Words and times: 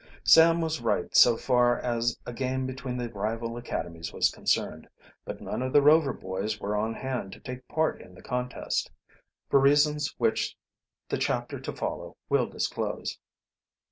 Sam 0.23 0.61
was 0.61 0.81
right 0.81 1.15
so 1.15 1.37
far 1.37 1.77
as 1.79 2.17
a 2.25 2.33
game 2.33 2.65
between 2.65 2.97
the 2.97 3.09
rival 3.11 3.55
academies 3.55 4.11
was 4.11 4.31
concerned, 4.31 4.89
but 5.25 5.41
none 5.41 5.61
of 5.61 5.73
the 5.73 5.81
Rover 5.83 6.11
boys 6.11 6.59
were 6.59 6.75
on 6.75 6.95
hand 6.95 7.33
to 7.33 7.39
take 7.39 7.67
part 7.67 8.01
in 8.01 8.15
the 8.15 8.23
contest 8.23 8.89
for 9.47 9.59
reasons 9.59 10.15
which 10.17 10.57
the 11.09 11.19
chapter 11.19 11.59
to 11.59 11.71
follow 11.71 12.17
will 12.29 12.47
disclose. 12.47 13.19